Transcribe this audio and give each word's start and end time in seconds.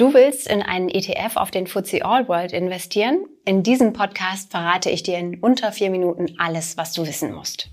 Du 0.00 0.14
willst 0.14 0.46
in 0.46 0.62
einen 0.62 0.88
ETF 0.88 1.36
auf 1.36 1.50
den 1.50 1.66
FTSE 1.66 2.06
All 2.06 2.26
World 2.26 2.52
investieren? 2.52 3.26
In 3.44 3.62
diesem 3.62 3.92
Podcast 3.92 4.50
verrate 4.50 4.88
ich 4.88 5.02
dir 5.02 5.18
in 5.18 5.40
unter 5.40 5.72
vier 5.72 5.90
Minuten 5.90 6.36
alles, 6.38 6.78
was 6.78 6.94
du 6.94 7.06
wissen 7.06 7.34
musst. 7.34 7.68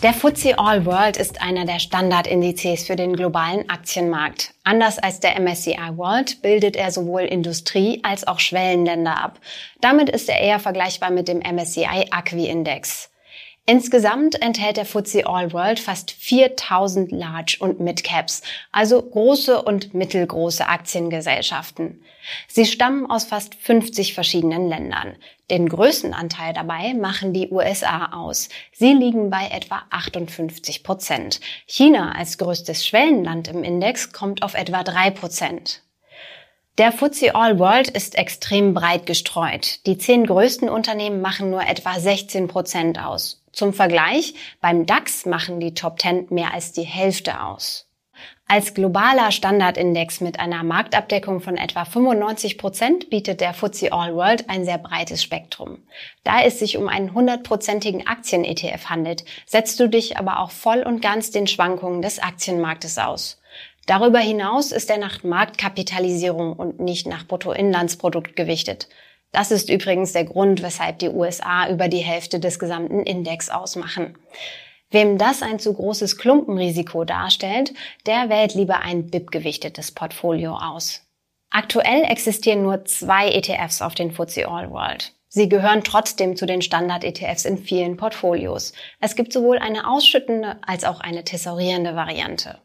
Der 0.00 0.14
FTSE 0.14 0.56
All 0.60 0.86
World 0.86 1.16
ist 1.16 1.42
einer 1.42 1.64
der 1.64 1.80
Standardindizes 1.80 2.86
für 2.86 2.94
den 2.94 3.16
globalen 3.16 3.68
Aktienmarkt. 3.68 4.54
Anders 4.62 5.00
als 5.00 5.18
der 5.18 5.40
MSCI 5.40 5.96
World 5.96 6.40
bildet 6.40 6.76
er 6.76 6.92
sowohl 6.92 7.22
Industrie- 7.22 7.98
als 8.04 8.24
auch 8.24 8.38
Schwellenländer 8.38 9.20
ab. 9.20 9.40
Damit 9.80 10.08
ist 10.08 10.28
er 10.28 10.38
eher 10.38 10.60
vergleichbar 10.60 11.10
mit 11.10 11.26
dem 11.26 11.40
MSCI 11.40 12.10
Acqui 12.12 12.46
Index. 12.46 13.10
Insgesamt 13.70 14.40
enthält 14.40 14.78
der 14.78 14.86
FTSE 14.86 15.26
All 15.26 15.52
World 15.52 15.78
fast 15.78 16.10
4000 16.10 17.12
Large- 17.12 17.58
und 17.60 17.80
Mid-Caps, 17.80 18.40
also 18.72 19.02
große 19.02 19.60
und 19.60 19.92
mittelgroße 19.92 20.66
Aktiengesellschaften. 20.66 22.02
Sie 22.46 22.64
stammen 22.64 23.04
aus 23.04 23.24
fast 23.24 23.54
50 23.56 24.14
verschiedenen 24.14 24.70
Ländern. 24.70 25.16
Den 25.50 25.68
größten 25.68 26.14
Anteil 26.14 26.54
dabei 26.54 26.94
machen 26.94 27.34
die 27.34 27.50
USA 27.50 28.12
aus. 28.12 28.48
Sie 28.72 28.94
liegen 28.94 29.28
bei 29.28 29.48
etwa 29.52 29.82
58 29.90 30.82
Prozent. 30.82 31.38
China 31.66 32.12
als 32.12 32.38
größtes 32.38 32.86
Schwellenland 32.86 33.48
im 33.48 33.64
Index 33.64 34.14
kommt 34.14 34.42
auf 34.42 34.54
etwa 34.54 34.82
3 34.82 35.10
Prozent. 35.10 35.82
Der 36.78 36.92
FTSE 36.92 37.34
All 37.34 37.58
World 37.58 37.88
ist 37.88 38.16
extrem 38.16 38.72
breit 38.72 39.04
gestreut. 39.04 39.84
Die 39.86 39.98
zehn 39.98 40.24
größten 40.24 40.68
Unternehmen 40.68 41.20
machen 41.20 41.50
nur 41.50 41.66
etwa 41.66 41.98
16 41.98 42.46
Prozent 42.46 43.04
aus. 43.04 43.42
Zum 43.50 43.72
Vergleich, 43.74 44.34
beim 44.60 44.86
DAX 44.86 45.26
machen 45.26 45.58
die 45.58 45.74
Top 45.74 46.00
10 46.00 46.26
mehr 46.30 46.54
als 46.54 46.70
die 46.70 46.84
Hälfte 46.84 47.42
aus. 47.42 47.88
Als 48.46 48.74
globaler 48.74 49.32
Standardindex 49.32 50.20
mit 50.20 50.38
einer 50.38 50.62
Marktabdeckung 50.62 51.40
von 51.40 51.56
etwa 51.56 51.84
95 51.84 52.58
Prozent 52.58 53.10
bietet 53.10 53.40
der 53.40 53.54
FTSE 53.54 53.92
All 53.92 54.14
World 54.14 54.48
ein 54.48 54.64
sehr 54.64 54.78
breites 54.78 55.20
Spektrum. 55.20 55.78
Da 56.22 56.42
es 56.44 56.60
sich 56.60 56.76
um 56.76 56.86
einen 56.86 57.12
hundertprozentigen 57.12 58.06
Aktien-ETF 58.06 58.88
handelt, 58.88 59.24
setzt 59.46 59.80
du 59.80 59.88
dich 59.88 60.16
aber 60.16 60.38
auch 60.38 60.52
voll 60.52 60.84
und 60.84 61.02
ganz 61.02 61.32
den 61.32 61.48
Schwankungen 61.48 62.02
des 62.02 62.20
Aktienmarktes 62.20 62.98
aus. 62.98 63.40
Darüber 63.88 64.18
hinaus 64.18 64.70
ist 64.70 64.90
er 64.90 64.98
nach 64.98 65.22
Marktkapitalisierung 65.22 66.52
und 66.52 66.78
nicht 66.78 67.06
nach 67.06 67.26
Bruttoinlandsprodukt 67.26 68.36
gewichtet. 68.36 68.86
Das 69.32 69.50
ist 69.50 69.70
übrigens 69.70 70.12
der 70.12 70.24
Grund, 70.24 70.62
weshalb 70.62 70.98
die 70.98 71.08
USA 71.08 71.70
über 71.70 71.88
die 71.88 72.04
Hälfte 72.04 72.38
des 72.38 72.58
gesamten 72.58 73.02
Index 73.02 73.48
ausmachen. 73.48 74.18
Wem 74.90 75.16
das 75.16 75.40
ein 75.40 75.58
zu 75.58 75.72
großes 75.72 76.18
Klumpenrisiko 76.18 77.04
darstellt, 77.04 77.72
der 78.04 78.28
wählt 78.28 78.52
lieber 78.52 78.80
ein 78.80 79.08
BIP-gewichtetes 79.08 79.92
Portfolio 79.92 80.52
aus. 80.52 81.06
Aktuell 81.48 82.04
existieren 82.04 82.64
nur 82.64 82.84
zwei 82.84 83.30
ETFs 83.30 83.80
auf 83.80 83.94
den 83.94 84.12
FTSE 84.12 84.48
All 84.48 84.70
World. 84.70 85.14
Sie 85.28 85.48
gehören 85.48 85.82
trotzdem 85.82 86.36
zu 86.36 86.44
den 86.44 86.60
Standard-ETFs 86.60 87.46
in 87.46 87.56
vielen 87.56 87.96
Portfolios. 87.96 88.74
Es 89.00 89.16
gibt 89.16 89.32
sowohl 89.32 89.58
eine 89.58 89.88
ausschüttende 89.88 90.58
als 90.60 90.84
auch 90.84 91.00
eine 91.00 91.24
tesorierende 91.24 91.96
Variante. 91.96 92.58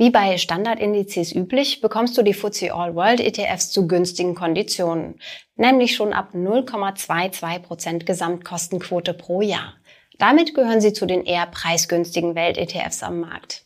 Wie 0.00 0.10
bei 0.10 0.38
Standardindizes 0.38 1.34
üblich, 1.34 1.80
bekommst 1.80 2.16
du 2.16 2.22
die 2.22 2.32
FTSE 2.32 2.72
All 2.72 2.94
World 2.94 3.18
ETFs 3.18 3.72
zu 3.72 3.88
günstigen 3.88 4.36
Konditionen, 4.36 5.18
nämlich 5.56 5.96
schon 5.96 6.12
ab 6.12 6.34
0,22% 6.34 8.04
Gesamtkostenquote 8.04 9.12
pro 9.12 9.42
Jahr. 9.42 9.74
Damit 10.16 10.54
gehören 10.54 10.80
sie 10.80 10.92
zu 10.92 11.04
den 11.04 11.24
eher 11.24 11.46
preisgünstigen 11.46 12.36
Welt-ETFs 12.36 13.02
am 13.02 13.18
Markt. 13.18 13.64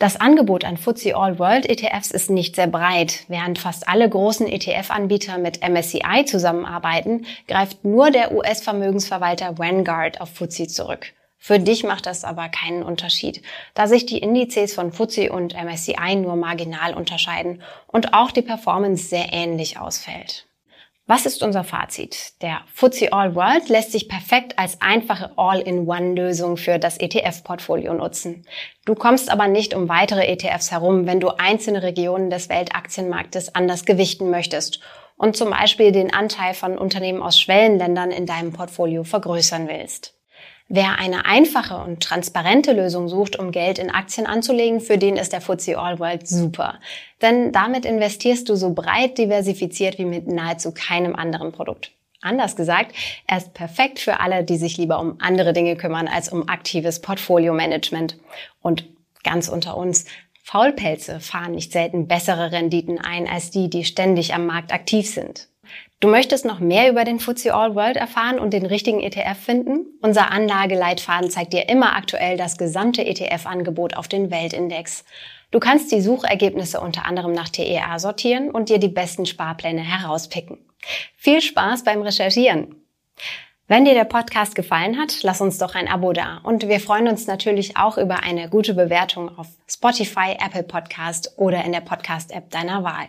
Das 0.00 0.20
Angebot 0.20 0.64
an 0.64 0.76
FTSE 0.76 1.14
All 1.14 1.38
World 1.38 1.70
ETFs 1.70 2.10
ist 2.10 2.28
nicht 2.28 2.56
sehr 2.56 2.66
breit. 2.66 3.24
Während 3.28 3.60
fast 3.60 3.88
alle 3.88 4.08
großen 4.08 4.48
ETF-Anbieter 4.48 5.38
mit 5.38 5.60
MSCI 5.62 6.24
zusammenarbeiten, 6.26 7.24
greift 7.46 7.84
nur 7.84 8.10
der 8.10 8.32
US-Vermögensverwalter 8.32 9.58
Vanguard 9.58 10.20
auf 10.20 10.30
FTSE 10.30 10.66
zurück. 10.66 11.12
Für 11.38 11.60
dich 11.60 11.84
macht 11.84 12.06
das 12.06 12.24
aber 12.24 12.48
keinen 12.48 12.82
Unterschied, 12.82 13.42
da 13.74 13.86
sich 13.86 14.06
die 14.06 14.18
Indizes 14.18 14.74
von 14.74 14.92
FTSE 14.92 15.30
und 15.30 15.54
MSCI 15.54 16.16
nur 16.16 16.36
marginal 16.36 16.94
unterscheiden 16.94 17.62
und 17.86 18.12
auch 18.12 18.32
die 18.32 18.42
Performance 18.42 19.08
sehr 19.08 19.32
ähnlich 19.32 19.78
ausfällt. 19.78 20.48
Was 21.10 21.24
ist 21.24 21.42
unser 21.42 21.64
Fazit? 21.64 22.34
Der 22.42 22.60
FTSE 22.74 23.14
All 23.14 23.34
World 23.34 23.70
lässt 23.70 23.92
sich 23.92 24.10
perfekt 24.10 24.58
als 24.58 24.82
einfache 24.82 25.32
All-in-One-Lösung 25.38 26.58
für 26.58 26.78
das 26.78 26.98
ETF-Portfolio 26.98 27.94
nutzen. 27.94 28.44
Du 28.84 28.94
kommst 28.94 29.30
aber 29.30 29.48
nicht 29.48 29.72
um 29.72 29.88
weitere 29.88 30.26
ETFs 30.26 30.70
herum, 30.70 31.06
wenn 31.06 31.18
du 31.18 31.28
einzelne 31.30 31.82
Regionen 31.82 32.28
des 32.28 32.50
Weltaktienmarktes 32.50 33.54
anders 33.54 33.86
gewichten 33.86 34.28
möchtest 34.28 34.80
und 35.16 35.34
zum 35.34 35.48
Beispiel 35.48 35.92
den 35.92 36.12
Anteil 36.12 36.52
von 36.52 36.76
Unternehmen 36.76 37.22
aus 37.22 37.40
Schwellenländern 37.40 38.10
in 38.10 38.26
deinem 38.26 38.52
Portfolio 38.52 39.02
vergrößern 39.02 39.66
willst. 39.66 40.17
Wer 40.70 40.98
eine 40.98 41.24
einfache 41.24 41.78
und 41.78 42.02
transparente 42.02 42.72
Lösung 42.72 43.08
sucht, 43.08 43.38
um 43.38 43.52
Geld 43.52 43.78
in 43.78 43.90
Aktien 43.90 44.26
anzulegen, 44.26 44.80
für 44.80 44.98
den 44.98 45.16
ist 45.16 45.32
der 45.32 45.40
FTSE 45.40 45.78
All 45.78 45.98
World 45.98 46.28
super. 46.28 46.78
Denn 47.22 47.52
damit 47.52 47.86
investierst 47.86 48.48
du 48.50 48.54
so 48.54 48.74
breit 48.74 49.16
diversifiziert 49.16 49.98
wie 49.98 50.04
mit 50.04 50.26
nahezu 50.26 50.72
keinem 50.72 51.16
anderen 51.16 51.52
Produkt. 51.52 51.92
Anders 52.20 52.54
gesagt, 52.54 52.94
er 53.26 53.38
ist 53.38 53.54
perfekt 53.54 53.98
für 53.98 54.20
alle, 54.20 54.44
die 54.44 54.58
sich 54.58 54.76
lieber 54.76 55.00
um 55.00 55.16
andere 55.20 55.54
Dinge 55.54 55.76
kümmern 55.76 56.06
als 56.06 56.28
um 56.28 56.48
aktives 56.48 57.00
Portfolio-Management. 57.00 58.18
Und 58.60 58.84
ganz 59.22 59.48
unter 59.48 59.76
uns, 59.76 60.04
Faulpelze 60.42 61.20
fahren 61.20 61.52
nicht 61.52 61.72
selten 61.72 62.08
bessere 62.08 62.52
Renditen 62.52 62.98
ein 62.98 63.28
als 63.28 63.50
die, 63.50 63.70
die 63.70 63.84
ständig 63.84 64.34
am 64.34 64.46
Markt 64.46 64.72
aktiv 64.72 65.08
sind. 65.08 65.48
Du 66.00 66.06
möchtest 66.06 66.44
noch 66.44 66.60
mehr 66.60 66.88
über 66.88 67.04
den 67.04 67.18
FTSE 67.18 67.52
All 67.52 67.74
World 67.74 67.96
erfahren 67.96 68.38
und 68.38 68.52
den 68.52 68.66
richtigen 68.66 69.00
ETF 69.00 69.36
finden? 69.36 69.86
Unser 70.00 70.30
Anlageleitfaden 70.30 71.28
zeigt 71.28 71.52
dir 71.52 71.68
immer 71.68 71.96
aktuell 71.96 72.36
das 72.36 72.56
gesamte 72.56 73.04
ETF-Angebot 73.04 73.96
auf 73.96 74.06
den 74.06 74.30
Weltindex. 74.30 75.04
Du 75.50 75.58
kannst 75.58 75.90
die 75.90 76.00
Suchergebnisse 76.00 76.80
unter 76.80 77.04
anderem 77.04 77.32
nach 77.32 77.48
TEA 77.48 77.98
sortieren 77.98 78.50
und 78.52 78.68
dir 78.68 78.78
die 78.78 78.86
besten 78.86 79.26
Sparpläne 79.26 79.80
herauspicken. 79.80 80.58
Viel 81.16 81.40
Spaß 81.40 81.82
beim 81.82 82.02
Recherchieren! 82.02 82.76
Wenn 83.66 83.84
dir 83.84 83.94
der 83.94 84.04
Podcast 84.04 84.54
gefallen 84.54 84.98
hat, 84.98 85.22
lass 85.24 85.40
uns 85.40 85.58
doch 85.58 85.74
ein 85.74 85.88
Abo 85.88 86.12
da. 86.12 86.38
Und 86.44 86.68
wir 86.68 86.78
freuen 86.80 87.08
uns 87.08 87.26
natürlich 87.26 87.76
auch 87.76 87.98
über 87.98 88.22
eine 88.22 88.48
gute 88.48 88.72
Bewertung 88.72 89.36
auf 89.36 89.48
Spotify, 89.68 90.36
Apple 90.38 90.62
Podcast 90.62 91.34
oder 91.36 91.64
in 91.64 91.72
der 91.72 91.80
Podcast-App 91.80 92.50
deiner 92.50 92.84
Wahl. 92.84 93.08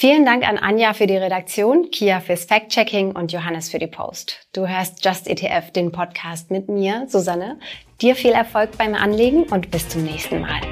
Vielen 0.00 0.24
Dank 0.24 0.48
an 0.48 0.56
Anja 0.56 0.94
für 0.94 1.06
die 1.06 1.18
Redaktion, 1.18 1.90
Kia 1.90 2.20
fürs 2.20 2.46
Fact-Checking 2.46 3.12
und 3.12 3.32
Johannes 3.32 3.68
für 3.68 3.78
die 3.78 3.86
Post. 3.86 4.46
Du 4.54 4.66
hörst 4.66 5.04
Just 5.04 5.28
ETF, 5.28 5.72
den 5.72 5.92
Podcast 5.92 6.50
mit 6.50 6.70
mir, 6.70 7.04
Susanne. 7.06 7.58
Dir 8.00 8.16
viel 8.16 8.30
Erfolg 8.30 8.78
beim 8.78 8.94
Anlegen 8.94 9.42
und 9.42 9.70
bis 9.70 9.90
zum 9.90 10.04
nächsten 10.04 10.40
Mal. 10.40 10.62